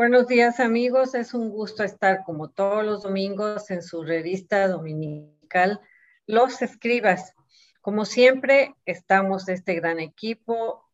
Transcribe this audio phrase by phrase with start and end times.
[0.00, 5.78] Buenos días amigos, es un gusto estar como todos los domingos en su revista dominical
[6.26, 7.34] Los Escribas.
[7.82, 10.88] Como siempre, estamos este gran equipo,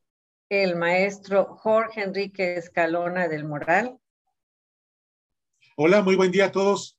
[0.49, 3.97] el maestro Jorge Enrique Escalona del Moral.
[5.77, 6.99] Hola, muy buen día a todos.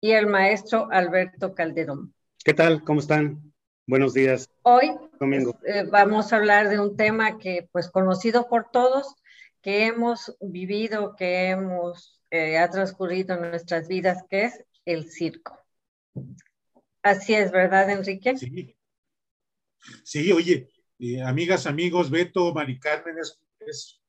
[0.00, 2.14] Y el maestro Alberto Calderón.
[2.42, 2.84] ¿Qué tal?
[2.84, 3.52] ¿Cómo están?
[3.86, 4.48] Buenos días.
[4.62, 5.52] Hoy Domingo.
[5.60, 9.14] Pues, eh, vamos a hablar de un tema que, pues, conocido por todos,
[9.62, 15.58] que hemos vivido, que hemos, eh, ha transcurrido en nuestras vidas, que es el circo.
[17.02, 18.36] Así es, ¿verdad, Enrique?
[18.36, 18.76] Sí.
[20.04, 20.68] Sí, oye,
[20.98, 24.00] eh, amigas, amigos, Beto, Mari Carmen, es,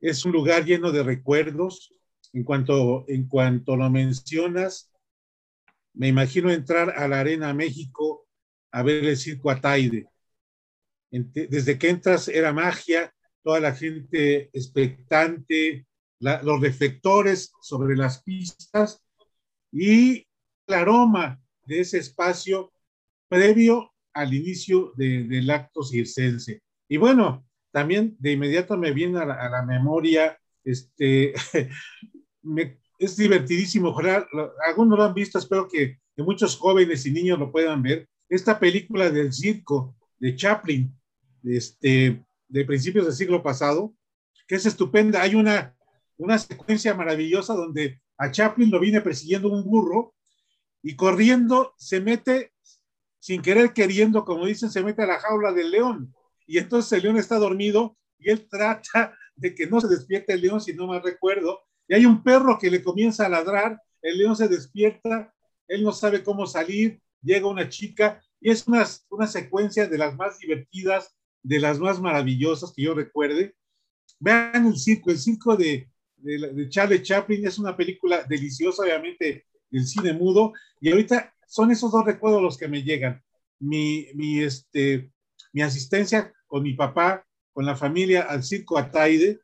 [0.00, 1.92] es, un lugar lleno de recuerdos.
[2.32, 4.92] En cuanto, en cuanto lo mencionas,
[5.94, 8.26] me imagino entrar a la Arena México
[8.72, 10.08] a ver el circo Ataide.
[11.10, 13.14] Desde que entras era magia,
[13.46, 15.86] toda la gente expectante,
[16.18, 19.00] los reflectores sobre las pistas
[19.70, 20.26] y
[20.66, 22.72] el aroma de ese espacio
[23.28, 26.60] previo al inicio del acto circense.
[26.88, 31.32] Y bueno, también de inmediato me viene a la, memoria, este,
[32.98, 33.96] es divertidísimo,
[34.66, 38.58] algunos lo han visto, espero que, que muchos jóvenes y niños lo puedan ver, esta
[38.58, 40.92] película del circo de Chaplin,
[41.44, 43.94] este, de principios del siglo pasado,
[44.46, 45.22] que es estupenda.
[45.22, 45.76] Hay una,
[46.16, 50.14] una secuencia maravillosa donde a Chaplin lo viene persiguiendo un burro
[50.82, 52.52] y corriendo se mete,
[53.18, 56.14] sin querer queriendo, como dicen, se mete a la jaula del león.
[56.46, 60.42] Y entonces el león está dormido y él trata de que no se despierte el
[60.42, 61.60] león, si no mal recuerdo.
[61.88, 65.34] Y hay un perro que le comienza a ladrar, el león se despierta,
[65.68, 70.14] él no sabe cómo salir, llega una chica y es una, una secuencia de las
[70.14, 73.54] más divertidas de las más maravillosas que yo recuerde.
[74.18, 79.86] Vean el circo, el circo de, de, Charlie Chaplin es una película deliciosa, obviamente, del
[79.86, 83.22] cine mudo, y ahorita son esos dos recuerdos los que me llegan.
[83.60, 85.12] Mi, mi, este,
[85.52, 89.38] mi asistencia con mi papá, con la familia al circo Ataide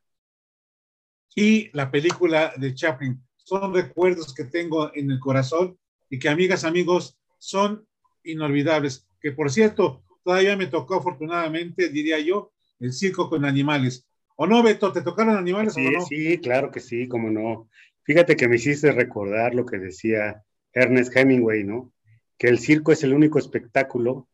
[1.37, 3.23] y la película de Chaplin.
[3.37, 5.79] Son recuerdos que tengo en el corazón
[6.11, 7.87] y que, amigas, amigos, son
[8.25, 9.07] inolvidables.
[9.21, 14.07] Que por cierto, todavía me tocó afortunadamente, diría yo, el circo con animales.
[14.37, 14.93] ¿O no, Beto?
[14.93, 16.07] ¿Te tocaron animales sí, o no?
[16.07, 17.69] Sí, claro que sí, cómo no.
[18.05, 21.93] Fíjate que me hiciste recordar lo que decía Ernest Hemingway, ¿no?
[22.39, 24.29] Que el circo es el único espectáculo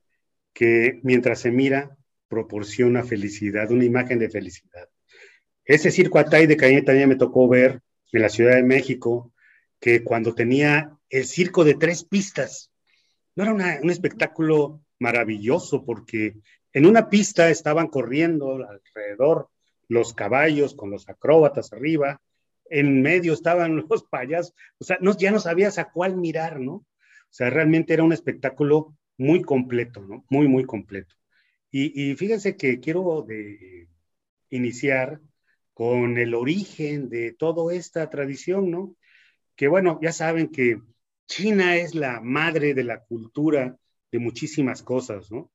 [0.52, 1.96] que mientras se mira
[2.28, 4.88] proporciona felicidad, una imagen de felicidad.
[5.64, 7.82] Ese circo Atay de Cañete también me tocó ver
[8.12, 9.32] en la Ciudad de México,
[9.80, 12.70] que cuando tenía el circo de tres pistas,
[13.36, 16.34] no era un espectáculo maravilloso porque
[16.72, 19.48] en una pista estaban corriendo alrededor
[19.88, 22.20] los caballos con los acróbatas arriba,
[22.70, 26.72] en medio estaban los payasos, o sea, no, ya no sabías a cuál mirar, ¿no?
[26.72, 30.24] O sea, realmente era un espectáculo muy completo, ¿no?
[30.30, 31.14] Muy, muy completo.
[31.70, 33.88] Y, y fíjense que quiero de,
[34.50, 35.20] iniciar
[35.74, 38.96] con el origen de toda esta tradición, ¿no?
[39.56, 40.80] Que bueno, ya saben que
[41.26, 43.76] China es la madre de la cultura
[44.10, 45.50] de muchísimas cosas, ¿no?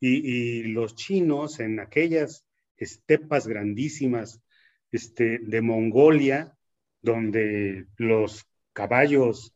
[0.00, 2.44] Y, los chinos en aquellas
[2.76, 4.42] estepas grandísimas
[4.90, 6.56] este, de Mongolia,
[7.00, 9.54] donde los caballos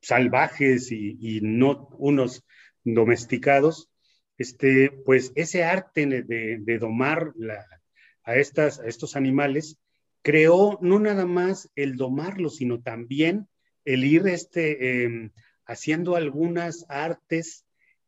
[0.00, 2.44] salvajes y, no unos
[2.84, 3.90] domesticados,
[4.38, 7.32] este, pues ese arte de, domar
[8.24, 9.78] a, estas, a estos animales
[10.22, 13.48] creó no nada más el domarlos, sino también
[13.84, 15.32] el ir este, em,
[15.66, 17.63] haciendo algunas artes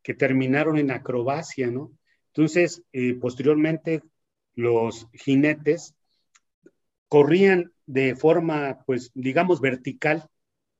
[0.06, 1.90] que terminaron en acrobacia, ¿no?
[2.28, 4.04] Entonces, eh, posteriormente,
[4.54, 5.96] los jinetes
[7.08, 10.28] corrían de forma, pues, digamos, vertical,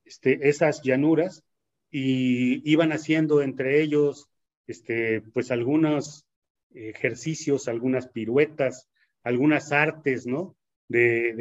[0.05, 1.43] este, esas llanuras
[1.91, 4.29] y iban haciendo entre ellos,
[4.65, 6.25] este, pues, algunos
[6.73, 8.87] ejercicios, algunas piruetas,
[9.23, 10.55] algunas artes, ¿no?
[10.87, 11.33] De,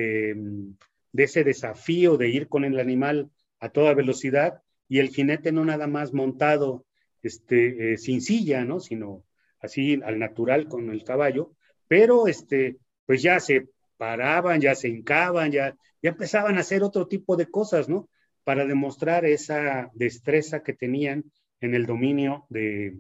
[1.13, 3.31] de, ese desafío de ir con el animal
[3.61, 6.85] a toda velocidad y el jinete no nada más montado
[7.27, 8.81] este, eh, sin silla, ¿no?
[8.81, 9.25] Sino
[9.61, 11.53] así al natural con el caballo,
[11.89, 17.09] pero este, pues ya se paraban, ya se hincaban, ya, ya empezaban a hacer otro
[17.09, 18.09] tipo de cosas, ¿no?
[18.45, 21.25] Para demostrar esa destreza que tenían
[21.61, 22.97] en el dominio de,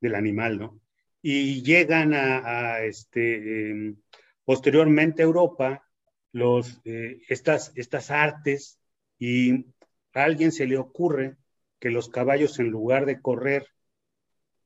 [0.00, 0.80] del animal, ¿no?
[1.22, 3.96] Y llegan a, este, em,
[4.44, 5.86] posteriormente a Europa,
[6.32, 8.78] los, eh, estas, estas artes
[9.18, 9.66] y
[10.14, 11.36] a alguien se le ocurre
[11.80, 13.66] que los caballos en lugar de correr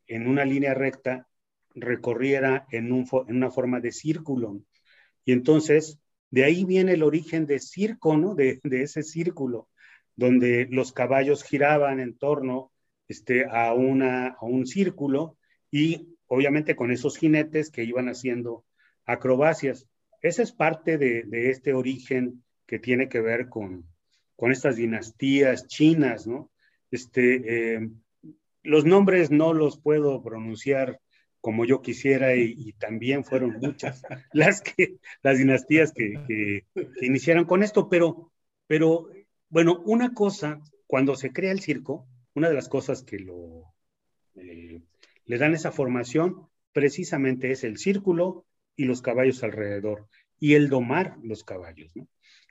[0.07, 1.29] en una línea recta,
[1.75, 4.61] recorriera en, un, en una forma de círculo.
[5.25, 5.99] Y entonces,
[6.31, 8.35] de ahí viene el origen de circo, ¿no?
[8.35, 9.69] De, ese círculo,
[10.15, 12.73] donde los caballos giraban en torno
[13.09, 15.37] este, a, una, a un círculo
[15.71, 18.65] y obviamente con esos jinetes que iban haciendo
[19.05, 19.89] acrobacias.
[20.23, 23.85] Esa es parte de, este origen que tiene que ver con,
[24.37, 26.51] con estas dinastías chinas, ¿no?
[26.95, 27.89] Este, eh,
[28.63, 31.01] los nombres no los puedo pronunciar
[31.41, 34.03] como yo quisiera y, también fueron muchas
[34.33, 36.65] las que las dinastías que,
[37.03, 38.31] iniciaron con esto, pero,
[38.69, 39.09] pero
[39.49, 43.75] bueno, una cosa, cuando se crea el circo, una de las cosas que lo
[44.37, 44.81] eh,
[45.27, 48.47] le dan esa formación precisamente es el círculo
[48.77, 50.07] y los caballos alrededor
[50.39, 51.93] y el domar los caballos.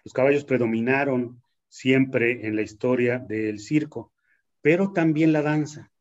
[0.03, 4.11] Los caballos predominaron siempre en la historia del circo,
[4.63, 5.91] pero también la danza.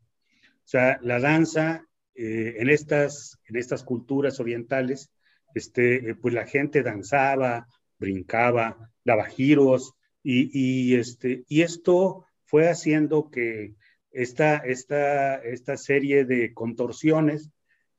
[0.41, 5.11] O sea, la danza eh, en, estas, en estas culturas orientales,
[5.55, 7.67] este, eh, pues la gente danzaba,
[7.99, 13.75] brincaba, daba giros y, este, y esto fue haciendo que
[14.13, 17.51] esta, esta, esta serie de contorsiones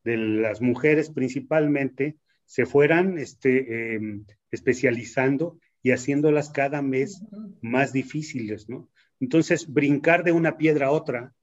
[0.05, 7.21] de las mujeres principalmente se fueran este, em, especializando y haciéndolas cada mes
[7.61, 8.89] más difíciles, ¿no?
[9.19, 11.33] Entonces, brincar de una piedra a otra,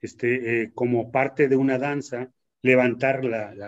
[0.00, 2.30] este, eh, como parte de una danza,
[2.62, 3.20] levantar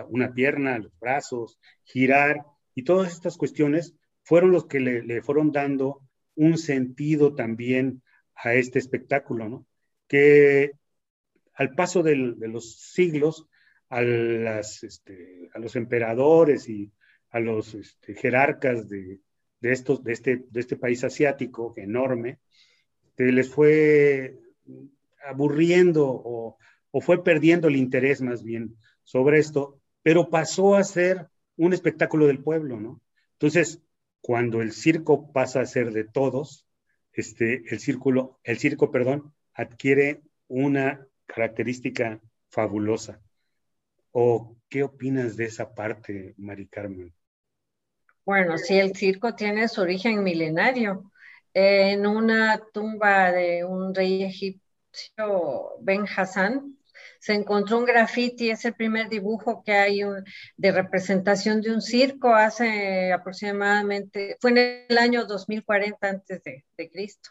[0.08, 2.44] una pierna, los brazos, girar,
[2.74, 6.00] y todas estas cuestiones fueron los que le, fueron dando
[6.34, 8.02] un sentido también
[8.34, 9.66] a este espectáculo, ¿no?
[10.06, 10.72] Que
[11.54, 13.46] al paso de los siglos,
[13.90, 16.92] este, a los emperadores y
[17.30, 19.20] a los este, jerarcas de,
[19.60, 22.38] estos, de, este, de este país asiático enorme,
[23.16, 24.38] les fue
[25.24, 26.58] aburriendo o,
[27.00, 32.42] fue perdiendo el interés más bien sobre esto, pero pasó a ser un espectáculo del
[32.42, 33.00] pueblo, ¿no?
[33.32, 33.80] Entonces,
[34.20, 36.66] cuando el circo pasa a ser de todos,
[37.12, 42.20] este, el círculo, el circo, perdón, adquiere una característica
[42.50, 43.20] fabulosa.
[44.10, 47.14] ¿O qué opinas de esa parte, Mari Carmen?
[48.24, 51.11] Bueno, sí, el circo tiene su origen milenario.
[51.54, 56.78] En una tumba de un rey egipcio, Ben Hassan,
[57.22, 60.00] se encontró un graffiti, es el primer dibujo que hay
[60.56, 67.30] de representación de un circo hace aproximadamente, fue en el año 2040 antes de, Cristo.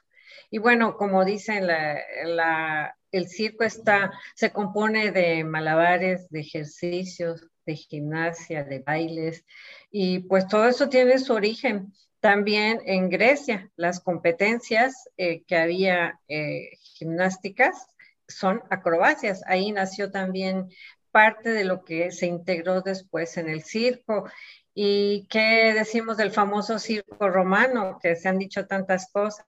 [0.49, 8.63] Y bueno, como dicen, el circo está, se compone de malabares, de ejercicios, de gimnasia,
[8.63, 9.45] de bailes,
[9.91, 11.91] y pues todo eso tiene su origen
[12.21, 17.87] también en Grecia, las competencias eh, que había eh, gimnásticas
[18.27, 19.41] son acrobacias.
[19.47, 20.69] Ahí nació también
[21.09, 24.29] parte de lo que se integró después en el circo.
[24.73, 27.99] ¿Y qué decimos del famoso circo romano?
[28.01, 29.45] Que se han dicho tantas cosas,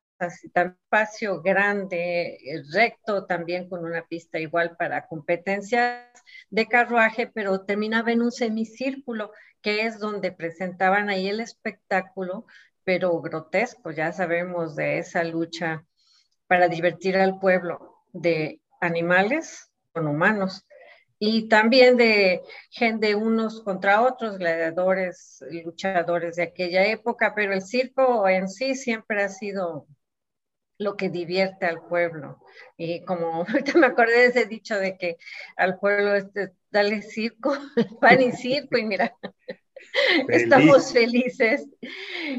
[0.53, 6.07] tan espacio grande, eh, recto, también con una pista igual para competencias
[6.49, 9.31] de carruaje, pero terminaba en un semicírculo,
[9.61, 12.45] que es donde presentaban ahí el espectáculo,
[12.83, 15.85] pero grotesco, ya sabemos de esa lucha
[16.47, 20.65] para divertir al pueblo de animales con humanos.
[21.25, 28.27] Y también de gente unos contra otros, gladiadores, luchadores de aquella época, pero el circo
[28.27, 29.87] en sí siempre ha sido
[30.83, 32.40] lo que divierte al pueblo.
[32.78, 35.18] Y como ahorita me acordé de ese dicho de que
[35.56, 37.56] al pueblo este, dale circo,
[38.02, 39.16] pan y circo, y mira,
[40.30, 41.68] estamos felices.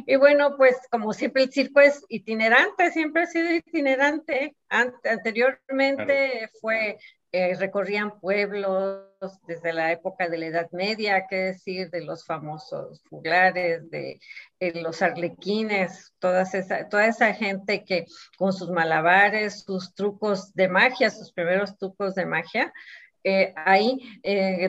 [0.06, 4.56] Y bueno, pues como siempre el circo es itinerante, siempre ha sido itinerante.
[4.68, 6.98] anteriormente fue,
[7.36, 9.08] eh, recorrían pueblos
[9.48, 14.20] desde la época de la Edad Media, qué decir de los famosos juglares, de
[14.60, 18.06] eh, los arlequines, toda esa, toda esa gente que
[18.38, 22.72] con sus malabares, sus trucos de magia, sus primeros trucos de magia,
[23.24, 23.98] eh, ahí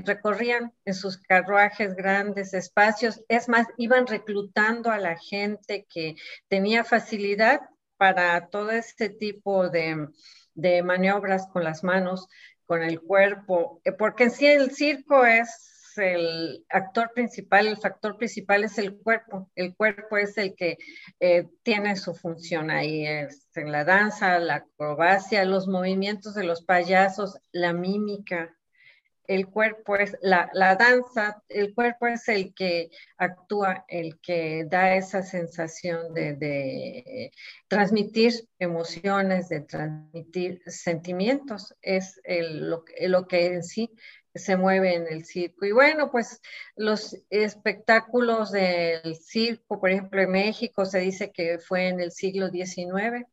[0.03, 3.23] recorrían en sus carruajes grandes espacios.
[3.27, 6.15] Es más, iban reclutando a la gente que
[6.47, 7.61] tenía facilidad
[7.97, 10.07] para todo este tipo de,
[10.55, 12.27] de maniobras con las manos,
[12.65, 18.17] con el cuerpo, eh, porque en sí el circo es el actor principal, el factor
[18.17, 19.49] principal es el cuerpo.
[19.55, 20.77] El cuerpo es el que
[21.19, 26.63] eh, tiene su función ahí, es en la danza, la acrobacia, los movimientos de los
[26.63, 28.55] payasos, la mímica.
[29.27, 35.23] El cuerpo es la, danza, el cuerpo es el que actúa, el que da esa
[35.23, 37.31] sensación de,
[37.67, 41.75] transmitir emociones, de transmitir sentimientos.
[41.81, 43.91] Es lo, lo que en sí
[44.35, 45.65] se mueve en el circo.
[45.65, 46.41] Y bueno, pues
[46.75, 52.49] los espectáculos del circo, por ejemplo, en México se dice que fue en el siglo
[52.49, 53.25] XIX,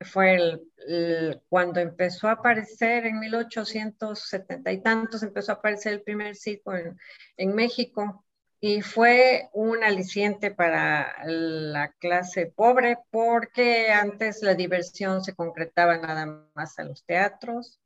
[0.00, 6.36] fue el, cuando empezó a aparecer en 1870 y tantos, empezó a aparecer el primer
[6.36, 6.98] circo en,
[7.36, 8.24] en México
[8.60, 16.46] y fue un aliciente para la clase pobre porque antes la diversión se concretaba nada
[16.54, 17.80] más a los teatros,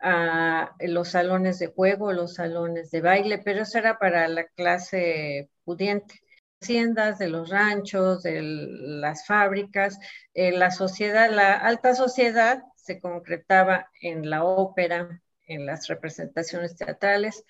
[0.00, 5.50] a los salones de juego, los salones de baile, pero eso era para la clase
[5.64, 6.23] pudiente.
[6.64, 9.98] Haciendas, de los ranchos, de las fábricas,
[10.32, 17.44] eh, la sociedad, la alta sociedad se concretaba en la ópera, en las representaciones teatrales,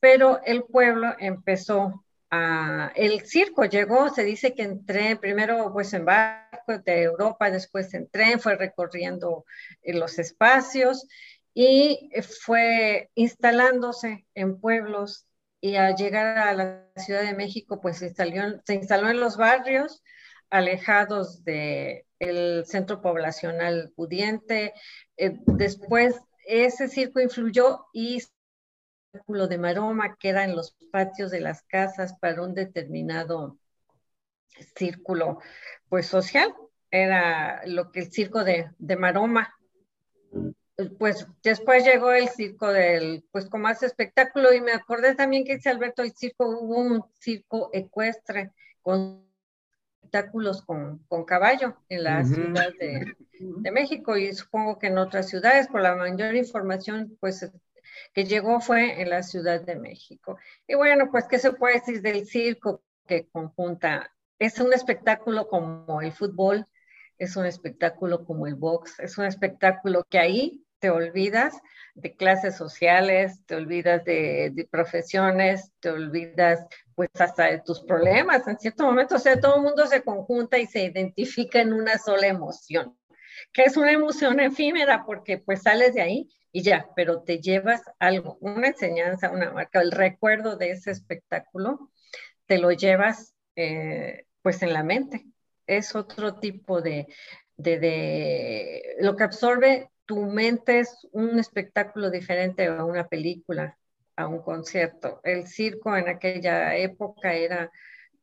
[0.00, 6.06] pero el pueblo empezó a, el circo llegó, se dice que entré primero pues en
[6.06, 9.44] barco de Europa, después en tren, fue recorriendo
[9.82, 11.06] eh, los espacios
[11.52, 12.10] y
[12.40, 15.26] fue instalándose en pueblos
[15.62, 20.02] y al llegar a la Ciudad de México pues se instaló, en los barrios
[20.50, 24.74] alejados del el centro poblacional pudiente.
[25.16, 28.22] Eh, después ese circo influyó y
[29.48, 33.58] de maroma que era en los patios de las casas para un determinado
[34.74, 35.38] círculo
[35.88, 36.52] pues social,
[36.90, 39.54] era lo que el circo de maroma.
[40.90, 45.56] Pues después llegó el circo del, pues con más espectáculo y me acordé también que
[45.56, 49.24] dice Alberto, el circo, hubo un circo ecuestre con
[50.02, 55.28] espectáculos con, con caballo en la ciudad de, de, México y supongo que en otras
[55.28, 57.50] ciudades, por la mayor información, pues
[58.12, 60.38] que llegó fue en la Ciudad de México.
[60.66, 64.12] Y bueno, pues, ¿qué se puede decir del circo que conjunta?
[64.38, 66.66] Es un espectáculo como el fútbol,
[67.18, 71.54] es un espectáculo como el box, es un espectáculo que ahí te olvidas
[71.94, 78.58] de clases sociales, te olvidas de, profesiones, te olvidas pues hasta de tus problemas en
[78.58, 82.26] cierto momento, o sea, todo el mundo se conjunta y se identifica en una sola
[82.26, 82.98] emoción,
[83.52, 87.82] que es una emoción efímera porque pues sales de ahí y ya, pero te llevas
[88.00, 91.92] algo, una enseñanza, una marca, el recuerdo de ese espectáculo,
[92.46, 95.26] te lo llevas eh, pues en la mente.
[95.64, 97.06] Es otro tipo de,
[97.56, 103.78] de, de, lo que absorbe tu mente es un espectáculo diferente a una película,
[104.14, 105.20] a un concierto.
[105.24, 107.70] El circo en aquella época era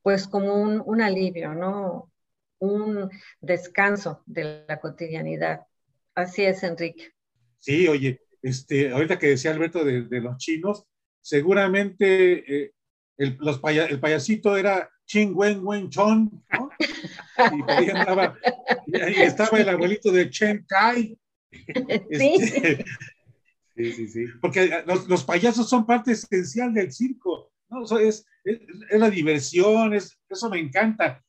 [0.03, 2.11] pues como un, un alivio, ¿no?
[2.59, 3.09] Un
[3.41, 5.61] descanso de la cotidianidad.
[6.13, 7.11] Así es, Enrique.
[7.57, 10.85] Sí, oye, este, ahorita que decía Alberto de, de los chinos,
[11.21, 12.73] seguramente eh,
[13.17, 16.69] el, los paya, el, payasito era Ching Wen Wen Chon, ¿no?
[17.39, 18.37] Y ahí, andaba,
[18.85, 21.17] y ahí estaba el abuelito de Chen Kai.
[21.87, 22.85] Este,
[23.75, 23.93] sí.
[23.93, 27.85] sí, sí, Porque los, los, payasos son parte esencial del circo, ¿no?
[27.85, 31.23] Eso es, es, es, la diversión, es, eso me encanta.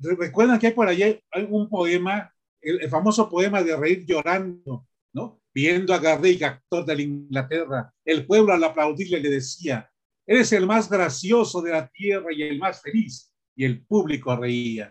[0.00, 4.86] Recuerdan que hay por allá hay un poema, el, el famoso poema de Reír Llorando,
[5.12, 5.40] ¿no?
[5.54, 9.88] Viendo a Garrick, actor de la Inglaterra, el pueblo al aplaudirle le decía,
[10.26, 13.30] eres el más gracioso de la tierra y el más feliz.
[13.56, 14.90] Y el público reía.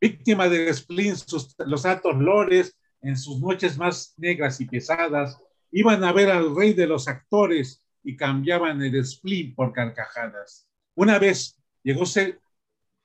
[0.00, 5.38] Víctima del spleen, sus, los altos lores, en sus noches más negras y pesadas,
[5.70, 10.68] iban a ver al rey de los actores y cambiaban el spleen por carcajadas.
[10.94, 12.40] Una vez llegó ser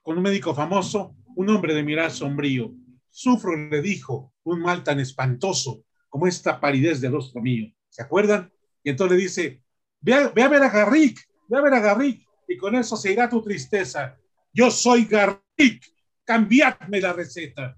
[0.02, 2.74] con un médico famoso, un hombre de mirar sombrío.
[3.10, 7.72] Sufro, le dijo, un mal tan espantoso como esta palidez del rostro mío.
[7.90, 8.52] ¿Se acuerdan?
[8.84, 9.64] Y entonces le dice,
[10.02, 12.98] ve a, ve a ver a Garrick, ve a ver a Garrick, y con eso
[12.98, 14.18] se irá tu tristeza.
[14.52, 15.84] Yo soy Garrick,
[16.24, 17.78] cambiadme la receta.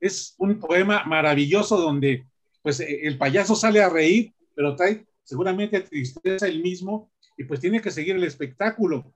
[0.00, 2.26] Es un poema maravilloso donde
[2.62, 7.80] pues el payaso sale a reír, pero trae seguramente tristeza él mismo y pues tiene
[7.80, 9.12] que seguir el espectáculo.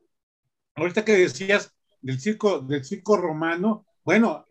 [0.75, 4.47] Ahorita que decías del circo, del circo romano, bueno,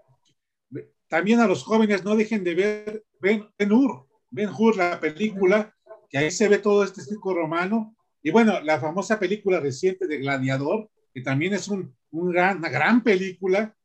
[1.07, 5.75] también a los jóvenes no dejen de ver Ben, ben Hur, Ben Hur, la película,
[6.09, 7.95] que ahí se ve todo este circo romano.
[8.21, 12.69] Y bueno, la famosa película reciente de Gladiador, que también es un, un gran, una
[12.69, 13.75] gran película,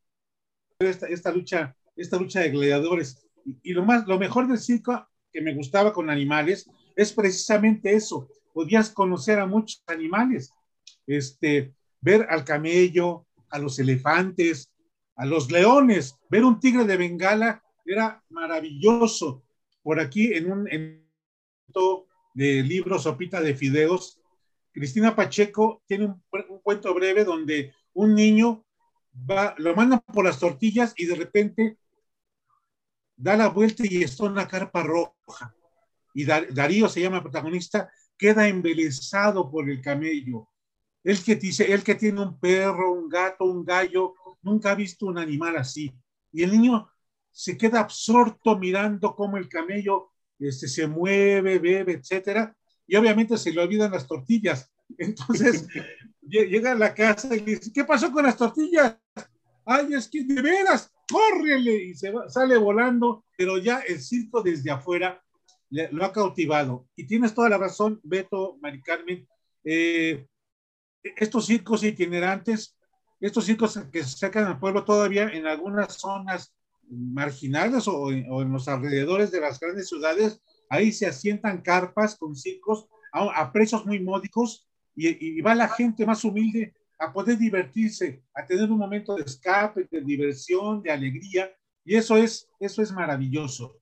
[0.78, 3.26] esta, esta, lucha, esta lucha de gladiadores.
[3.62, 8.28] Y, lo, más, lo mejor del circo que me gustaba con animales es precisamente eso.
[8.52, 10.52] Podías conocer a muchos animales,
[11.06, 14.72] este, ver al camello, a los elefantes,
[15.16, 19.42] a los leones, ver un tigre de Bengala era maravilloso.
[19.82, 21.04] Por aquí, en un en
[22.34, 24.20] de libro Sopita de Fideos,
[24.72, 26.22] Cristina Pacheco tiene un,
[26.62, 28.64] cuento breve donde un niño
[29.30, 31.78] va, lo mandan por las tortillas y de repente
[33.16, 35.54] da la vuelta y está una carpa roja.
[36.14, 40.48] y Darío se llama el protagonista, queda embelesado por el camello.
[41.02, 45.06] Él que dice, él que tiene un perro, un gato, un gallo, nunca ha visto
[45.06, 45.92] un animal así.
[46.32, 46.88] Y el niño
[47.30, 52.56] se queda absorto mirando cómo el camello este, se mueve, bebe, etcétera,
[52.86, 54.72] y obviamente se le olvidan las tortillas.
[54.98, 55.66] Entonces
[56.22, 58.96] llega a la casa y dice, ¿qué pasó con las tortillas?
[59.66, 64.70] Ay, es que de veras, córrele, y se sale volando, pero ya el circo desde
[64.70, 65.22] afuera
[65.70, 66.86] lo ha cautivado.
[66.96, 69.26] Y tienes toda la razón, Beto, Mari Carmen,
[69.64, 70.26] eh,
[71.02, 72.76] estos circos itinerantes,
[73.20, 76.54] estos circos que se sacan al pueblo todavía en algunas zonas
[76.88, 82.86] marginales o, en los alrededores de las grandes ciudades, ahí se asientan carpas con circos
[83.12, 88.70] a, precios muy módicos y, va la gente más humilde a poder divertirse, a tener
[88.70, 91.50] un momento de escape, de diversión, de alegría,
[91.84, 93.78] y eso es, eso es maravilloso.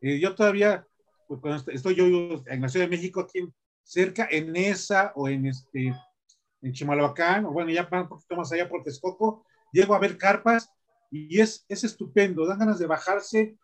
[0.00, 0.86] Eh, yo todavía,
[1.28, 2.06] pues, cuando estoy yo
[2.46, 3.40] en la Ciudad de México, aquí
[3.82, 5.94] cerca, en esa o en este,
[6.62, 10.70] en Chimalhuacán, o bueno, ya un poquito más allá por Texcoco, llego a ver carpas
[11.10, 13.56] y es, es estupendo, dan ganas de bajarse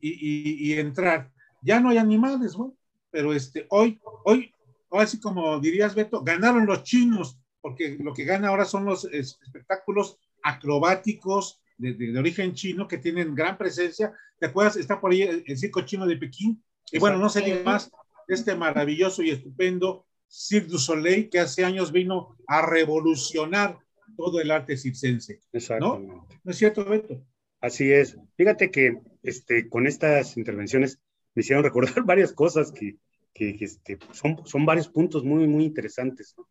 [0.00, 1.32] y, entrar.
[1.62, 2.76] Ya no hay animales, ¿no?
[3.10, 4.52] Pero este, hoy, hoy,
[4.90, 10.18] así como dirías, Beto, ganaron los chinos, porque lo que gana ahora son los espectáculos
[10.42, 14.12] acrobáticos de, de, origen chino que tienen gran presencia.
[14.38, 14.76] ¿Te acuerdas?
[14.76, 16.62] Está por ahí el, circo chino de Pekín.
[16.92, 17.90] Y bueno, no sé más,
[18.28, 23.78] este maravilloso y estupendo Cirque du Soleil que hace años vino a revolucionar
[24.14, 25.40] todo el arte circense.
[25.50, 26.12] Exactamente.
[26.12, 26.28] ¿No?
[26.44, 27.24] ¿No es cierto, Beto?
[27.62, 28.18] Así es.
[28.36, 31.00] Fíjate que este, con estas intervenciones
[31.34, 32.98] me hicieron recordar varias cosas que,
[33.32, 36.34] que, este, son, son varios puntos muy, muy interesantes.
[36.36, 36.46] ¿no?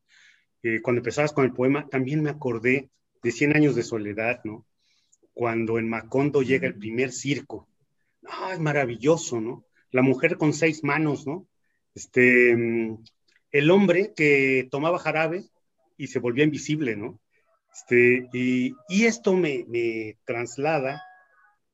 [0.63, 2.89] Eh, cuando empezabas con el poema, también me acordé
[3.22, 4.65] de Cien años de soledad, ¿no?
[5.34, 7.67] Cuando en Macondo llega el primer circo.
[8.25, 9.65] Ah, maravilloso, ¿no?
[9.91, 11.48] La mujer con seis manos, ¿no?
[11.96, 13.03] Este, mm,
[13.51, 15.46] el hombre que tomaba jarabe
[15.98, 17.19] y se volvía invisible, ¿no?
[17.73, 21.02] Este, y, esto me, traslada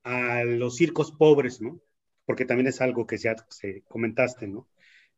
[0.04, 1.80] a los circos pobres, ¿no?
[2.26, 4.68] Porque también es algo que ya se comentaste, ¿no?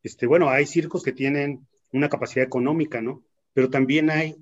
[0.04, 3.24] Este, bueno, hay circos que tienen una capacidad económica, ¿no?
[3.54, 4.36] Pero también hay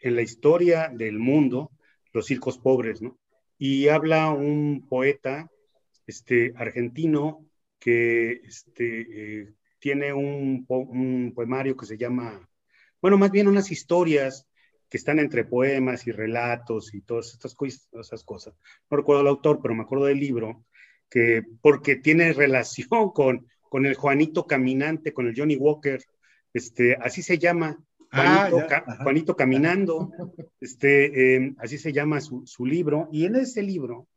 [0.00, 1.70] en la historia del mundo
[2.12, 3.18] los circos pobres, ¿no?
[3.58, 5.50] Y habla un poeta
[6.06, 7.46] este, argentino
[7.78, 12.48] que este, eh, tiene un, un poemario que se llama,
[13.00, 14.46] bueno, más bien unas historias
[14.88, 17.56] que están entre poemas y relatos y todas estas
[17.92, 18.54] esas cosas.
[18.90, 20.64] No recuerdo el autor, pero me acuerdo del libro,
[21.10, 26.00] que porque tiene relación con, con el Juanito Caminante, con el Johnny Walker,
[26.52, 27.78] este, así se llama,
[28.16, 30.10] ah, Juanito, Caminando,
[30.60, 34.08] este, em, así se llama su, su, libro, y en ese libro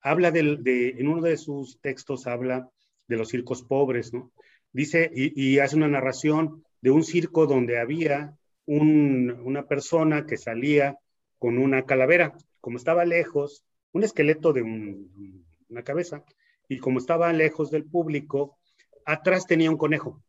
[0.00, 2.68] habla del, de, en uno de sus textos habla
[3.06, 4.32] de los circos pobres, ¿no?
[4.72, 10.98] Dice, y, y hace una narración de un circo donde había una persona que salía
[11.38, 12.34] con una calavera.
[12.60, 16.22] Como estaba lejos, un esqueleto de una cabeza,
[16.68, 18.58] y como estaba lejos del público,
[19.06, 20.22] atrás tenía un conejo.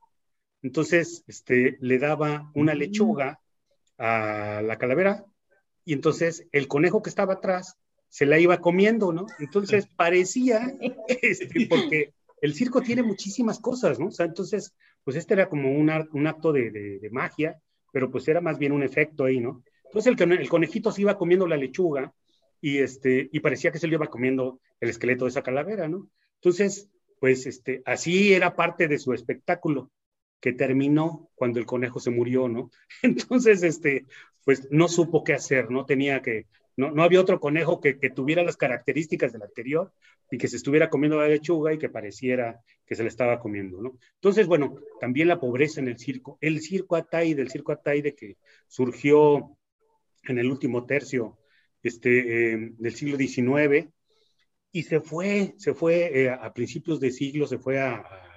[0.61, 3.39] Entonces, este, le daba una lechuga
[3.97, 5.25] a la calavera,
[5.85, 7.75] y entonces el conejo que estaba atrás
[8.09, 9.25] se la iba comiendo, ¿no?
[9.39, 14.07] Entonces parecía, este, porque el circo tiene muchísimas cosas, ¿no?
[14.07, 17.59] O sea, entonces, pues este era como un, un acto de, de, magia
[17.91, 19.63] pero pues era más bien un efecto ahí, ¿no?
[19.85, 22.13] Entonces el, el conejito se iba comiendo la lechuga
[22.61, 26.07] y, este, y parecía que se le iba comiendo el esqueleto de esa calavera, ¿no?
[26.35, 26.87] Entonces,
[27.19, 29.89] pues este, así era parte de su espectáculo
[30.39, 32.71] que terminó cuando el conejo se murió, ¿no?
[33.03, 34.05] Entonces, este,
[34.43, 36.47] pues no supo qué hacer, no tenía que,
[36.77, 39.91] no, no había otro conejo que, tuviera las características del anterior
[40.31, 43.81] y que se estuviera comiendo la lechuga y que pareciera que se le estaba comiendo,
[43.81, 43.97] ¿no?
[44.15, 46.37] Entonces, bueno, también la pobreza en el circo.
[46.41, 49.57] El circo Ataide, el circo Ataide que surgió
[50.23, 51.37] en el último tercio
[51.83, 53.89] este, eh, del siglo XIX
[54.71, 58.28] y se fue, se fue eh, a principios de siglo, se fue a,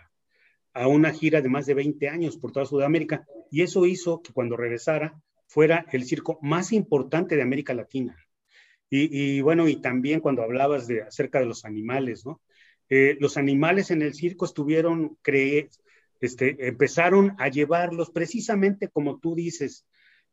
[0.73, 4.33] a, una gira de más de 20 años por toda Sudamérica y eso hizo que
[4.33, 8.17] cuando regresara fuera el circo más importante de América Latina.
[8.95, 12.43] Y, bueno, y también cuando hablabas de acerca de los animales, ¿no?
[12.91, 15.71] Eh, los animales en el circo estuvieron, cree,
[16.21, 19.87] este, empezaron a llevarlos precisamente como tú dices,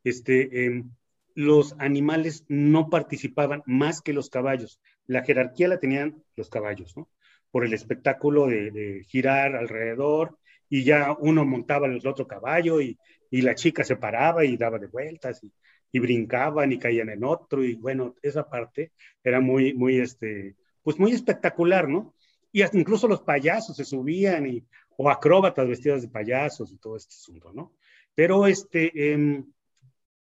[0.04, 0.90] este, em,
[1.34, 4.80] los animales no participaban más que los caballos.
[5.06, 7.08] La jerarquía la tenían los caballos, ¿no?
[7.50, 12.98] Por el espectáculo de, girar alrededor y ya uno montaba el otro caballo y,
[13.30, 15.52] y la chica se paraba y daba de vueltas y,
[15.92, 20.98] y brincaban y caían en otro y bueno, esa parte era muy, muy, este, pues
[20.98, 22.14] muy espectacular, ¿no?
[22.52, 24.64] Y hasta incluso los payasos se subían y
[24.96, 27.72] o acróbatas vestidas de payasos y todo este asunto, ¿no?
[28.14, 29.46] Pero este, em,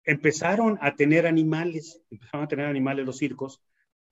[0.03, 3.61] empezaron a tener animales, empezaron a tener animales los circos,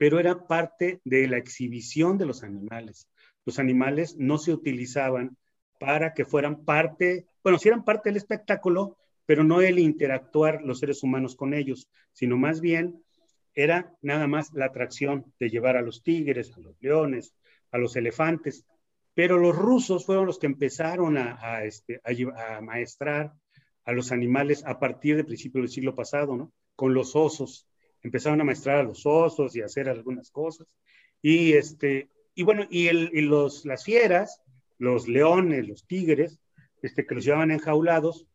[0.04, 3.08] pero era parte de la exhibición de los animales.
[3.46, 5.38] Los animales no se utilizaban
[5.80, 10.80] para que fueran parte, bueno, si eran parte del espectáculo, pero no el interactuar los
[10.80, 13.02] seres humanos con ellos, sino más bien
[13.54, 17.34] era nada más la atracción de llevar a los tigres, a los leones,
[17.72, 18.66] a los elefantes.
[19.14, 23.32] Pero los rusos fueron los que empezaron a, este, a, maestrar
[23.86, 26.52] a los animales a partir del principio del siglo pasado, ¿no?
[26.76, 27.70] Con los osos.
[28.04, 30.68] Empezaron a maestrar a los osos y a hacer algunas cosas.
[31.22, 34.42] Y, este, y bueno, y, el, y los, las fieras,
[34.78, 36.40] los leones, los tigres,
[36.82, 38.28] este, que los llevaban enjaulados,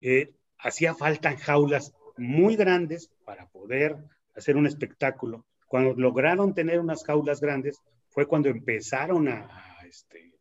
[0.00, 3.96] eh, hacía falta en jaulas muy grandes para poder
[4.34, 5.46] hacer un espectáculo.
[5.66, 9.48] Cuando lograron tener unas jaulas grandes, fue cuando empezaron a,
[9.88, 10.34] este,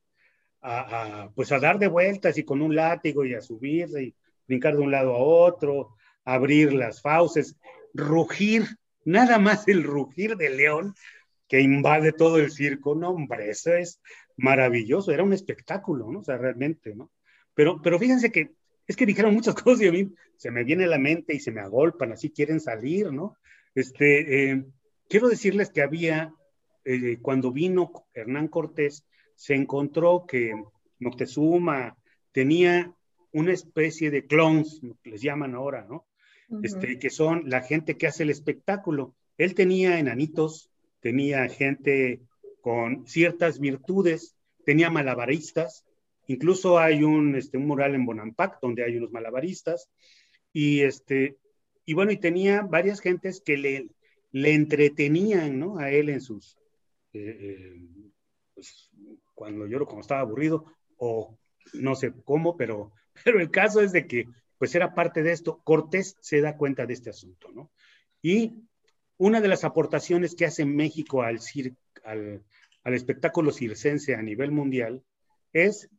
[0.62, 4.16] a, pues a dar de vueltas y con un látigo y a subir y
[4.48, 7.58] brincar de un lado a otro, abrir las fauces,
[7.94, 10.96] rugir, nada más el rugir del león
[11.48, 14.02] que invade todo el circo, no hombre, eso es
[14.38, 16.20] maravilloso, era un espectáculo, ¿no?
[16.20, 17.12] O sea, realmente, ¿no?
[17.54, 18.52] Pero, pero fíjense que
[18.88, 21.40] es que dijeron muchas cosas y a mí se me viene a la mente y
[21.40, 23.38] se me agolpan, así quieren salir, ¿no?
[23.76, 24.66] Este, eh,
[25.10, 26.34] quiero decirles que había,
[26.86, 30.54] eh, cuando vino Hernán Cortés, se encontró que
[31.00, 31.98] Moctezuma
[32.32, 32.94] tenía
[33.32, 36.06] una especie de clones, les llaman ahora, ¿no?
[36.62, 39.16] Este, que son la gente que hace el espectáculo.
[39.38, 42.22] Él tenía enanitos, tenía gente
[42.62, 45.86] con ciertas virtudes, tenía malabaristas,
[46.28, 49.90] Incluso hay un, este, mural en Bonampak donde hay unos malabaristas.
[50.54, 51.38] Y, este,
[51.86, 53.90] y bueno, y tenía varias gentes que le,
[54.32, 56.58] le entretenían a él en sus,
[57.14, 57.82] eh, eh,
[58.54, 58.92] pues,
[59.34, 60.66] cuando yo cuando estaba aburrido
[60.98, 61.38] o
[61.74, 62.94] no sé cómo, pero,
[63.26, 64.28] pero el caso es de que
[64.64, 65.60] pues era parte de esto.
[65.66, 67.70] Cortés se da cuenta de este asunto, ¿no?
[68.22, 68.64] Y
[69.18, 71.42] una de las aportaciones que hace México al,
[72.06, 72.46] al,
[72.86, 75.04] al espectáculo circense a nivel mundial
[75.52, 75.90] es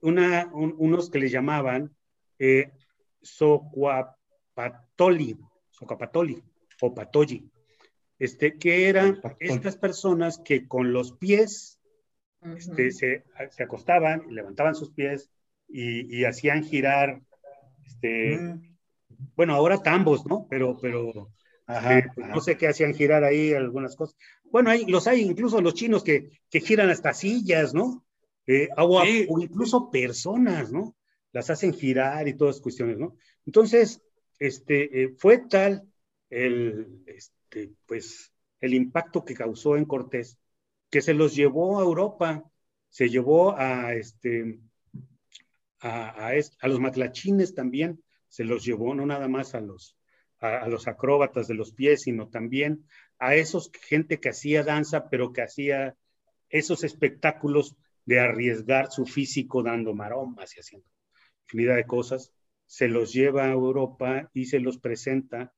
[0.00, 1.94] una, unos que le llamaban
[2.38, 2.72] eh,
[3.20, 5.36] socuapatoli,
[5.70, 6.42] socuapatoli
[6.80, 7.46] o patolli,
[8.18, 11.78] este, que eran estas personas que con los pies
[12.56, 15.28] este, se, se, acostaban, levantaban sus pies
[15.68, 17.20] y, y hacían girar,
[17.86, 18.76] este, mm.
[19.36, 20.46] bueno, ahora tambos, ¿no?
[20.48, 21.30] Pero, pero
[21.68, 24.16] este, pues, no sé qué hacían girar ahí algunas cosas.
[24.44, 28.04] Bueno, hay, los hay incluso los chinos que, que giran hasta sillas, ¿no?
[28.46, 29.02] Eh, o,
[29.40, 30.94] incluso personas, ¿no?
[31.32, 33.16] Las hacen girar y todas cuestiones, ¿no?
[33.46, 34.02] Entonces,
[34.38, 35.82] este, eh, fue tal
[36.30, 40.38] el, este, pues, el impacto que causó en Cortés
[40.90, 42.44] que se los llevó a Europa,
[42.88, 44.60] se llevó a, este,
[45.84, 49.98] a, a, los matlachines también, se los llevó no nada más a los,
[50.40, 52.86] a, los acróbatas de los pies, sino también
[53.18, 55.94] a esos gente que hacía danza, pero que hacía
[56.48, 60.88] esos espectáculos de arriesgar su físico dando maromas y haciendo
[61.42, 62.32] infinidad de cosas,
[62.64, 65.52] se los lleva a Europa y se los presenta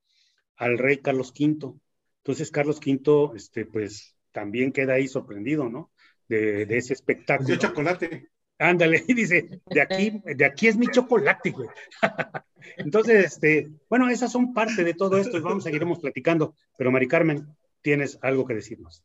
[0.56, 1.78] al rey Carlos V.
[2.18, 5.92] Entonces Carlos V, este, pues también queda ahí sorprendido, ¿no?
[6.28, 7.48] De, ese espectáculo.
[7.48, 8.30] De chocolate.
[8.58, 11.68] Ándale, dice, de aquí, de aquí es mi chocolate, güey.
[12.76, 16.54] Entonces, este, bueno, esas son parte de todo esto y vamos, seguiremos platicando.
[16.76, 17.46] Pero Mari Carmen,
[17.82, 19.04] tienes algo que decirnos.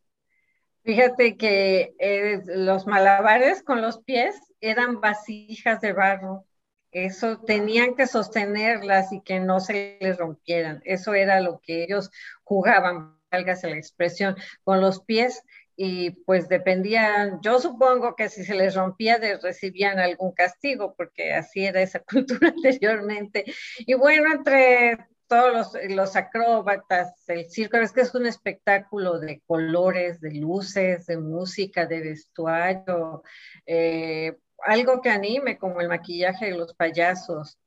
[0.84, 6.46] Fíjate que eh, los malabares con los pies eran vasijas de barro.
[6.92, 10.82] Eso tenían que sostenerlas y que no se les rompieran.
[10.84, 12.10] Eso era lo que ellos
[12.44, 15.44] jugaban, válgase la expresión, con los pies.
[15.84, 21.66] Y pues dependían, yo supongo que si se les rompía, recibían algún castigo, porque así
[21.66, 23.46] era esa cultura anteriormente.
[23.80, 30.22] Y bueno, entre todos los, acróbatas, el circo, es que es un espectáculo de colores,
[30.22, 33.24] de luces, de música, de vestuario,
[33.66, 37.58] eh, algo que anime como el maquillaje de los payasos,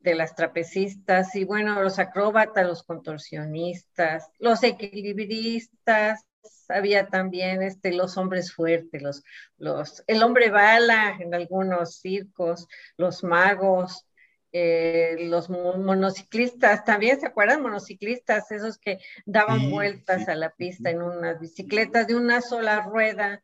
[0.00, 6.24] de las trapecistas y bueno, los acróbatas, los contorsionistas, los equilibristas,
[6.68, 9.22] había también este, los hombres fuertes, los,
[9.58, 14.06] los, el hombre bala en algunos circos, los magos,
[14.52, 21.02] eh, los monociclistas, también se acuerdan, monociclistas, esos que daban vueltas a la pista en
[21.02, 23.42] unas bicicletas de una sola rueda,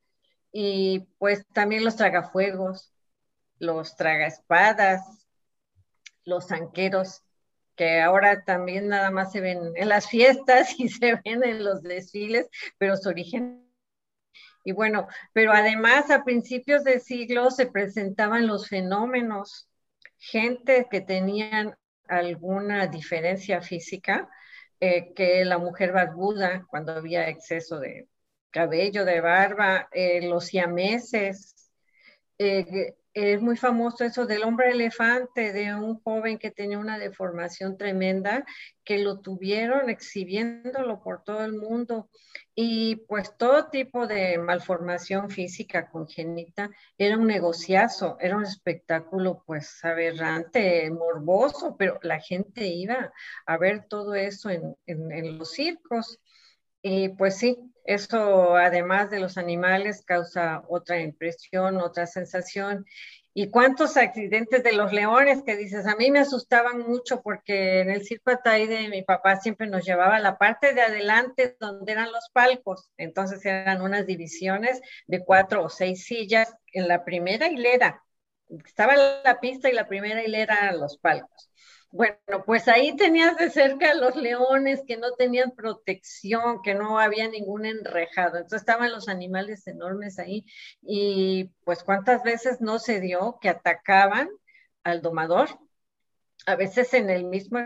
[0.52, 2.92] y pues también los tragafuegos,
[3.58, 5.26] los tragaespadas,
[6.24, 7.22] los zanqueros,
[7.78, 11.82] que ahora también nada más se ven en las fiestas y se ven en los
[11.82, 13.64] desfiles, pero su origen
[14.64, 19.68] Y bueno, pero además a principios de siglo se presentaban los fenómenos,
[20.18, 21.76] gente que tenían
[22.08, 24.28] alguna diferencia física,
[24.80, 28.08] eh, que la mujer barbuda, cuando había exceso de
[28.50, 31.70] cabello, de barba, eh, los siameses,
[32.38, 37.76] eh, es muy famoso eso del hombre elefante, de un joven que tenía una deformación
[37.76, 38.44] tremenda,
[38.84, 42.10] que lo tuvieron exhibiéndolo por todo el mundo.
[42.54, 49.84] Y pues todo tipo de malformación física congénita era un negociazo, era un espectáculo pues
[49.84, 53.12] aberrante, morboso, pero la gente iba
[53.46, 56.20] a ver todo eso en, en los circos.
[56.82, 62.84] Y pues sí, eso, además de los animales, causa otra impresión, otra sensación.
[63.32, 65.86] ¿Y cuántos accidentes de los leones que dices?
[65.86, 70.16] A mí me asustaban mucho porque en el circo Ataide mi papá siempre nos llevaba
[70.16, 72.90] a la parte de adelante donde eran los palcos.
[72.98, 78.04] Entonces eran unas divisiones de cuatro o seis sillas en la primera hilera.
[78.66, 81.50] Estaba la pista y la primera hilera eran los palcos.
[81.90, 86.98] Bueno, pues ahí tenías de cerca a los leones que no tenían protección, que no
[86.98, 88.36] había ningún enrejado.
[88.36, 90.44] Entonces estaban los animales enormes ahí
[90.82, 94.28] y pues cuántas veces no se dio que atacaban
[94.84, 95.48] al domador.
[96.46, 97.58] A veces en el mismo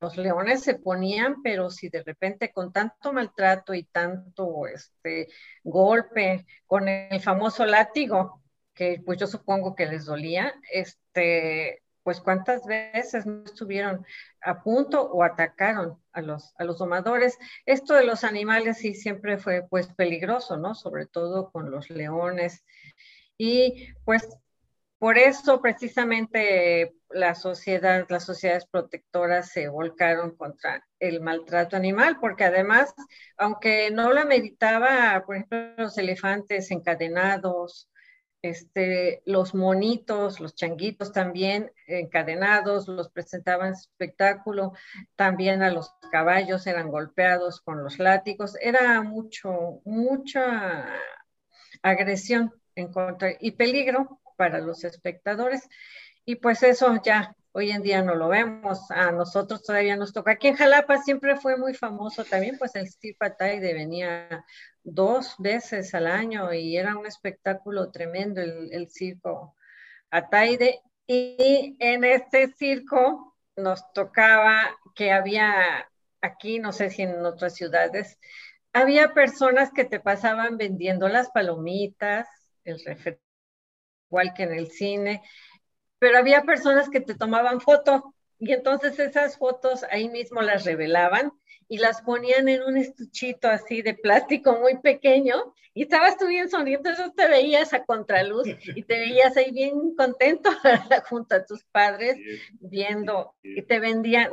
[0.00, 5.28] los leones se ponían, pero si de repente con tanto maltrato y tanto este
[5.64, 8.42] golpe con el famoso látigo,
[8.74, 14.06] que pues yo supongo que les dolía, este pues cuántas veces no estuvieron
[14.40, 17.36] a punto o atacaron a los, a los domadores.
[17.66, 20.74] Esto de los animales sí siempre fue pues peligroso, ¿no?
[20.74, 22.64] Sobre todo con los leones.
[23.36, 24.26] Y pues
[24.98, 32.44] por eso precisamente la sociedad, las sociedades protectoras se volcaron contra el maltrato animal, porque
[32.44, 32.94] además,
[33.36, 37.90] aunque no lo meditaba, por ejemplo, los elefantes encadenados,
[38.42, 44.74] este, los monitos, los changuitos también encadenados, los presentaban espectáculo,
[45.16, 50.88] también a los caballos eran golpeados con los látigos, era mucho, mucha
[51.82, 55.68] agresión en contra y peligro para los espectadores.
[56.24, 60.30] Y pues eso ya hoy en día no lo vemos, a nosotros todavía nos toca.
[60.32, 64.44] Aquí en Jalapa siempre fue muy famoso también, pues el de venía
[64.84, 69.56] dos veces al año y era un espectáculo tremendo el, circo
[70.08, 70.80] Ataide.
[71.08, 75.90] Y en este circo nos tocaba que había
[76.20, 78.20] aquí, no sé si en otras ciudades,
[78.72, 82.28] había personas que te pasaban vendiendo las palomitas,
[82.62, 83.20] el refresco,
[84.10, 85.22] igual que en el cine,
[85.98, 91.32] pero había personas que te tomaban foto y entonces esas fotos ahí mismo las revelaban
[91.68, 96.48] y las ponían en un estuchito así de plástico muy pequeño y estabas tú bien
[96.48, 100.50] sonriendo, entonces te veías a contraluz y te veías ahí bien contento
[101.08, 102.16] junto a tus padres
[102.58, 104.30] viendo y te vendían,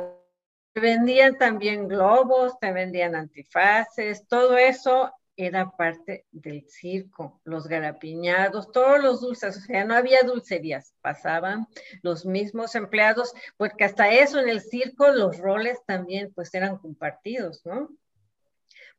[0.72, 8.72] te vendían también globos, te vendían antifaces, todo eso era parte del circo, los garapiñados,
[8.72, 11.66] todos los dulces, o sea, no había dulcerías, pasaban
[12.02, 17.64] los mismos empleados, porque hasta eso en el circo los roles también pues eran compartidos,
[17.66, 17.90] ¿no?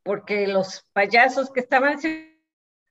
[0.04, 2.00] Porque los payasos que estaban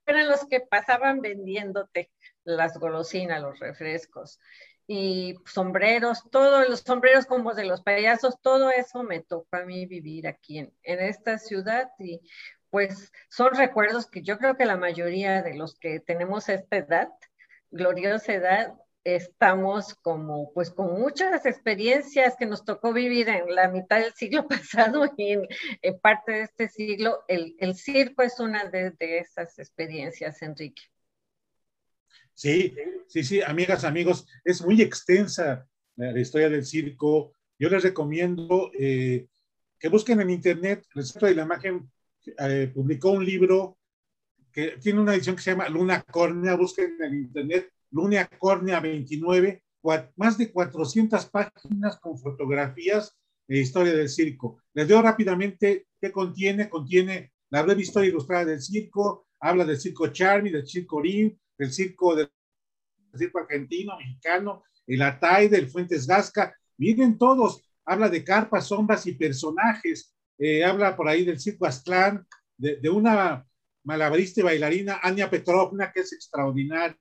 [0.05, 2.11] eran los que pasaban vendiéndote
[2.43, 4.39] las golosinas, los refrescos
[4.87, 9.85] y sombreros, todos los sombreros como de los payasos, todo eso me tocó a mí
[9.85, 12.21] vivir aquí en, en esta ciudad y
[12.77, 17.09] pues son recuerdos que yo creo que la mayoría de los que tenemos esta edad,
[17.71, 23.99] gloriosa edad, estamos como, pues con muchas experiencias que nos tocó vivir en la mitad
[23.99, 25.39] del siglo pasado y
[25.81, 27.23] en, parte de este siglo.
[27.27, 30.83] El, circo es una de, esas experiencias, Enrique.
[32.35, 32.75] Sí,
[33.07, 37.33] sí, sí, amigas, amigos, es muy extensa la, historia del circo.
[37.57, 39.25] Yo les recomiendo eh,
[39.79, 41.89] que busquen en internet el Centro de la Imagen
[42.39, 43.77] eh, publicó un libro
[44.51, 49.63] que tiene una edición que se llama Luna Córnea, busquen en internet, Luna Córnea 29,
[50.15, 53.15] más de 400 páginas con fotografías
[53.47, 54.61] de historia del circo.
[54.73, 56.69] Les digo rápidamente qué contiene.
[56.69, 61.71] Contiene la breve historia ilustrada del circo, habla del circo Charmy, del circo Rim, del
[61.71, 62.29] circo, del
[63.17, 66.55] circo argentino, mexicano, el Atay, del Fuentes Gasca.
[66.77, 70.13] Miren todos, habla de carpas, sombras y personajes.
[70.37, 72.25] Eh, habla por ahí del circo Aztlán,
[72.57, 73.45] de, una
[73.83, 76.97] malabarista y bailarina, Ania Petrovna, que es extraordinaria.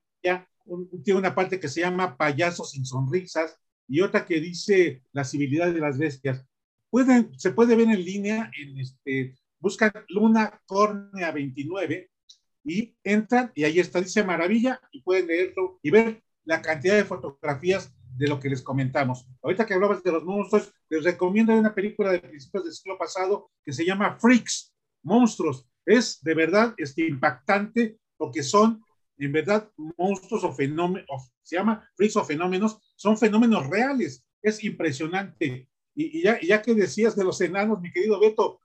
[1.05, 5.73] tiene una parte que se llama Payasos sin sonrisas y otra que dice La civilidad
[5.73, 6.45] de las bestias.
[6.91, 12.11] Pueden, se puede ver en línea, en este, buscan Luna Córnea 29
[12.65, 17.05] y entran y ahí está, dice maravilla y pueden leerlo y ver la cantidad de
[17.05, 19.27] fotografías de lo que les comentamos.
[19.43, 23.51] Ahorita que hablabas de los monstruos, les recomiendo una película de principios del siglo pasado
[23.65, 25.69] que se llama Freaks, Monstruos.
[25.85, 28.83] Es de verdad este, impactante porque son
[29.19, 34.25] en verdad monstruos o fenómenos, se llama freaks o fenómenos, son fenómenos reales.
[34.43, 35.69] Es impresionante.
[35.95, 38.61] Y, ya, ya que decías de los enanos, mi querido Beto,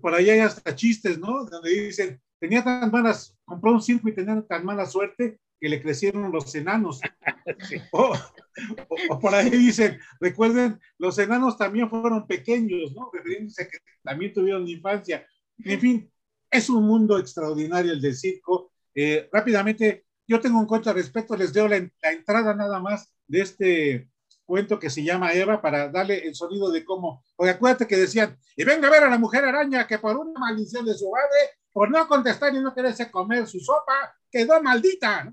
[0.00, 1.44] por ahí hay hasta chistes, ¿no?
[1.44, 5.82] Donde dicen, tenía tan malas, compró un circo y tenía tan mala suerte que le
[5.82, 7.00] crecieron los enanos.
[7.92, 13.10] o, por ahí dicen, recuerden, los enanos también fueron pequeños, ¿no?
[13.12, 15.26] Refiriéndose que también tuvieron infancia.
[15.58, 16.12] En fin,
[16.50, 18.72] es un mundo extraordinario el del circo.
[18.94, 23.12] Eh, rápidamente, yo tengo un cuento al respecto, les doy la, la entrada nada más
[23.26, 24.08] de este
[24.50, 28.36] cuento que se llama Eva para darle el sonido de cómo, porque acuérdate que decían,
[28.56, 31.56] y venga a ver a la mujer araña que por una maldición de su madre,
[31.72, 35.32] por no contestar y no quererse comer su sopa, quedó maldita.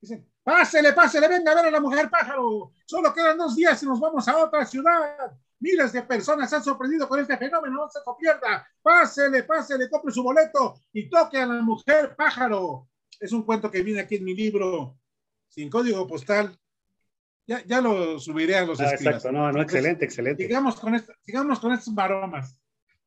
[0.00, 3.86] Dicen, pásele, pásele, venga a ver a la mujer pájaro, solo quedan dos días y
[3.86, 5.30] nos vamos a otra ciudad.
[5.60, 8.66] Miles de personas se han sorprendido con este fenómeno, no se lo pierda.
[8.82, 12.88] Pásele, pásele, compre su boleto y toque a la mujer pájaro.
[13.20, 14.98] Es un cuento que viene aquí en mi libro,
[15.48, 16.59] sin código postal,
[17.46, 20.44] ya, ya lo subiré a los ah, Exacto, no, no, excelente, excelente.
[20.44, 22.56] Sigamos con, esto, sigamos con estos maromas.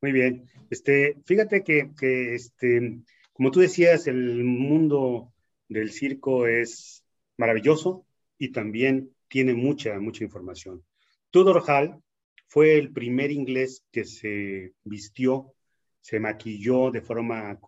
[0.01, 0.49] Muy bien.
[0.69, 2.99] Este, fíjate que, que, este,
[3.31, 5.33] como tú decías, el mundo
[5.69, 7.03] del circo es
[7.37, 8.05] maravilloso
[8.37, 10.83] y también tiene mucha, mucha información.
[11.31, 12.03] Tudor Hall
[12.47, 15.55] fue el primer inglés que se vistió,
[16.01, 17.59] se maquilló de forma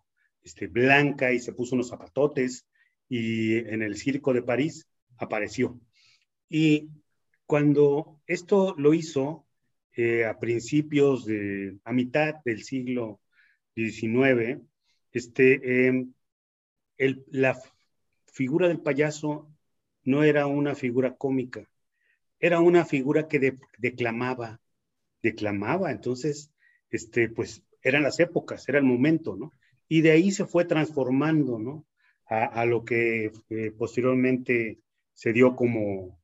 [0.44, 2.68] este, blanca y se puso unos zapatotes
[3.10, 5.80] y en el circo de París apareció.
[6.50, 6.90] Y
[7.46, 9.46] cuando esto lo hizo
[9.94, 13.22] eh, a principios de, a mitad del siglo
[13.76, 14.62] XIX,
[15.12, 16.14] este, em,
[17.28, 17.58] la
[18.26, 19.50] figura del payaso
[20.04, 21.70] no era una figura cómica,
[22.40, 24.60] era una figura que declamaba,
[25.22, 26.52] declamaba, entonces,
[26.90, 29.52] este, pues eran las épocas, era el momento, ¿no?
[29.88, 31.86] Y de ahí se fue transformando, ¿no?
[32.28, 34.80] A, lo que eh, posteriormente
[35.14, 36.20] se dio como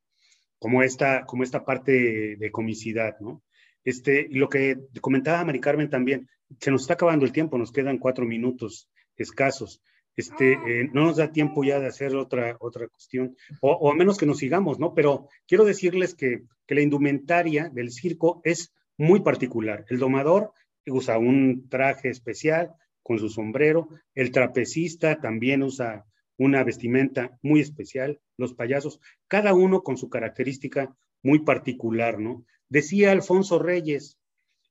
[0.62, 3.42] como esta, como esta parte de, comicidad, ¿no?
[3.84, 7.98] Este, lo que comentaba Mari Carmen también, se nos está acabando el tiempo, nos quedan
[7.98, 9.82] cuatro minutos escasos.
[10.16, 10.64] Este, ah.
[10.68, 14.28] eh, no nos da tiempo ya de hacer otra, otra cuestión, o, a menos que
[14.28, 14.94] nos sigamos, ¿no?
[14.94, 19.84] Pero quiero decirles que, que la indumentaria del circo es muy particular.
[19.90, 20.54] El domador
[20.86, 26.06] usa un traje especial con su sombrero, el trapecista también usa
[26.44, 32.48] una vestimenta muy especial, los payasos, cada uno con su característica muy particular, ¿no?
[32.68, 34.18] Decía Alfonso Reyes,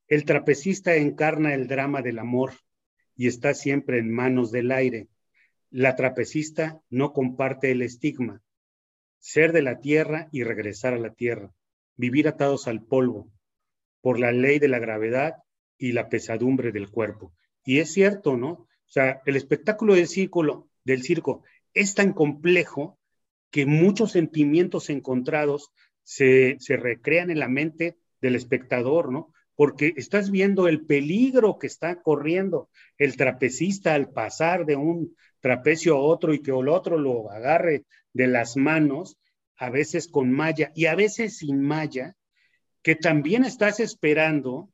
[0.09, 2.55] el trapecista encarna el drama del amor
[3.15, 5.07] y está siempre en manos del aire.
[5.71, 8.43] La trapecista no comparte el estigma,
[9.21, 11.53] ser de la tierra y regresar a la tierra,
[11.95, 13.31] vivir atados al polvo,
[14.01, 15.35] por la ley de la gravedad
[15.79, 17.33] y la pesadumbre del cuerpo.
[17.65, 18.51] Y es cierto, ¿no?
[18.51, 22.99] O sea, el espectáculo del círculo, del circo es tan complejo
[23.51, 25.71] que muchos sentimientos encontrados
[26.03, 29.33] se, recrean en la mente del espectador, ¿no?
[29.55, 35.97] Porque estás viendo el peligro que está corriendo el trapecista al pasar de un trapecio
[35.97, 39.19] a otro y que el otro lo agarre de las manos,
[39.57, 42.17] a veces con malla y a veces sin malla,
[42.83, 44.71] que también estás esperando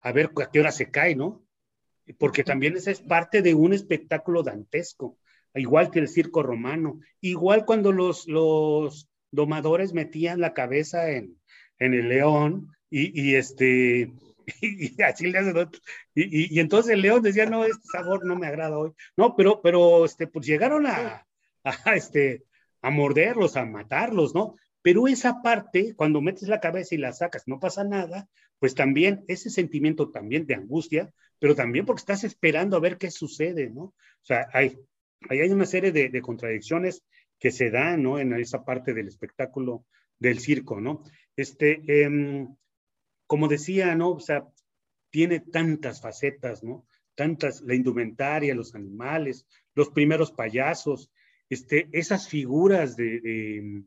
[0.00, 1.42] a ver a qué hora se cae, ¿no?
[2.18, 5.18] Porque también esa es parte de un espectáculo dantesco
[5.54, 11.36] igual que el circo romano, igual cuando los, los domadores metían la cabeza en,
[11.78, 14.12] el león y, este,
[14.60, 15.70] y, así le hacen
[16.14, 18.92] y, y, entonces el león decía, no, este sabor no me agrada hoy.
[19.16, 21.26] No, pero, pero este, pues llegaron a,
[21.64, 22.44] a, este,
[22.82, 24.56] a morderlos, a matarlos, ¿no?
[24.82, 29.24] Pero esa parte, cuando metes la cabeza y la sacas, no pasa nada, pues también
[29.28, 33.82] ese sentimiento también de angustia, pero también porque estás esperando a ver qué sucede, ¿no?
[33.82, 34.78] O sea, hay,
[35.28, 37.02] ahí hay una serie de, contradicciones
[37.38, 38.18] que se dan, ¿no?
[38.18, 39.84] En esa parte del espectáculo
[40.18, 41.02] del circo, ¿no?
[41.36, 42.54] Este, em,
[43.26, 44.12] como decía, ¿no?
[44.12, 44.48] O sea,
[45.10, 46.86] tiene tantas facetas, ¿no?
[47.14, 51.10] Tantas, la indumentaria, los animales, los primeros payasos,
[51.48, 53.84] este, esas figuras de,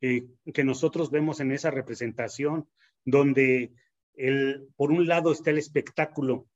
[0.00, 2.68] eh, que nosotros vemos en esa representación,
[3.04, 3.72] donde
[4.14, 6.46] el, por un lado está el espectáculo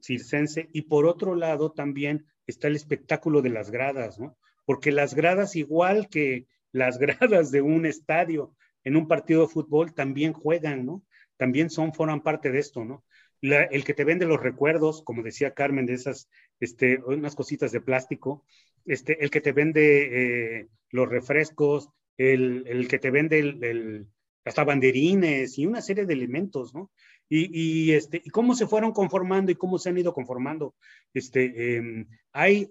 [0.00, 4.36] circense y por otro lado también está el espectáculo de las gradas, ¿no?
[4.64, 9.94] Porque las gradas, igual que las gradas de un estadio en un partido de fútbol,
[9.94, 11.02] también juegan, ¿no?
[11.36, 13.04] También son, forman parte de esto, ¿no?
[13.42, 16.28] el que te vende los recuerdos, como decía Carmen, de esas,
[16.60, 18.44] este, unas cositas de plástico,
[18.84, 24.06] este, el que te vende eh, los refrescos, el, el, que te vende el, el,
[24.44, 26.90] hasta banderines y una serie de elementos, ¿no?
[27.28, 30.74] Y, este, y cómo se fueron conformando y cómo se han ido conformando.
[31.12, 32.70] Este, eh, hay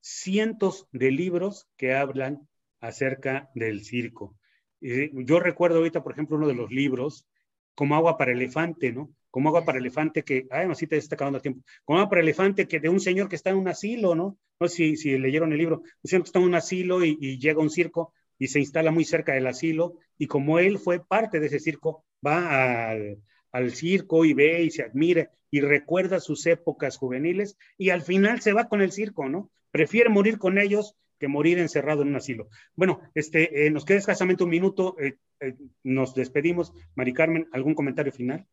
[0.00, 2.46] cientos de libros que hablan
[2.80, 4.36] acerca del circo.
[4.80, 7.26] Eh, yo recuerdo ahorita, por ejemplo, uno de los libros,
[7.74, 9.10] como agua para elefante, ¿no?
[9.30, 12.10] Como agua para elefante que, ay, no, sí te está acabando el tiempo, como agua
[12.10, 14.38] para elefante que de un señor que está en un asilo, ¿no?
[14.60, 17.16] No sé si, si leyeron el libro, un señor que está en un asilo y,
[17.20, 20.78] y llega a un circo y se instala muy cerca del asilo y como él
[20.78, 23.18] fue parte de ese circo, va al,
[23.52, 28.40] al circo y ve y se admira y recuerda sus épocas juveniles y al final
[28.40, 29.50] se va con el circo, ¿no?
[29.70, 32.48] Prefiere morir con ellos que morir encerrado en un asilo.
[32.76, 36.72] Bueno, este, eh, nos queda escasamente un minuto, eh, eh, nos despedimos.
[36.94, 38.46] Mari Carmen, ¿algún comentario final?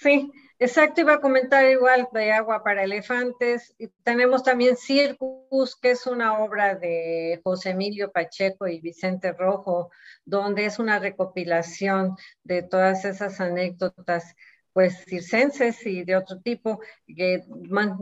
[0.00, 0.30] Sí,
[0.60, 3.74] exacto, iba a comentar igual de Agua para Elefantes.
[3.78, 9.90] Y tenemos también Circus, que es una obra de José Emilio Pacheco y Vicente Rojo,
[10.24, 14.36] donde es una recopilación de todas esas anécdotas
[14.72, 16.78] pues circenses y de otro tipo
[17.08, 17.42] que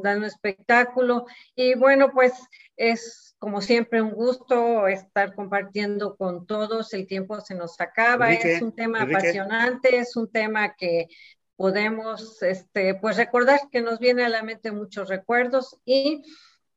[0.03, 1.25] dan un espectáculo.
[1.55, 2.35] Y bueno, pues
[2.77, 6.93] es como siempre un gusto estar compartiendo con todos.
[6.93, 8.31] El tiempo se nos acaba.
[8.31, 11.09] es un tema apasionante, es un tema que
[11.57, 16.23] podemos este, pues recordar que nos viene a la mente muchos recuerdos y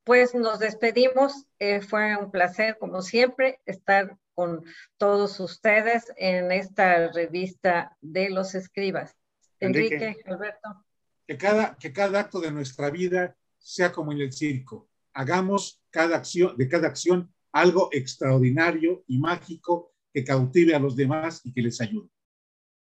[0.04, 1.46] pues nos despedimos.
[1.60, 4.64] Eh, fue un placer, como siempre, estar con
[4.98, 9.16] todos ustedes en esta revista de los escribas.
[9.60, 10.86] Enrique, Alberto.
[11.28, 14.90] Que cada, que cada acto de nuestra vida sea como en el circo.
[15.14, 21.42] Hagamos cada acción, de cada acción algo extraordinario y mágico que cautive a los demás
[21.44, 22.10] y que les ayude.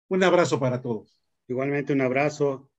[0.09, 1.22] Un abrazo para todos.
[1.53, 2.72] Igualmente un abrazo.